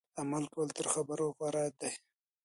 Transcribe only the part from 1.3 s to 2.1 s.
غوره دي.